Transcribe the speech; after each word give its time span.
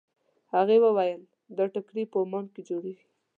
هغې 0.53 0.77
وویل 0.81 1.21
دا 1.57 1.65
ټیکري 1.73 2.03
په 2.11 2.17
عمان 2.23 2.45
کې 2.53 2.61
جوړېږي. 2.69 3.05